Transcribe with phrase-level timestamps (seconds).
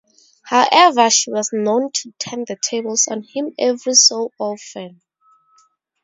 [0.45, 4.99] However, she was known to turn the tables on him every so often.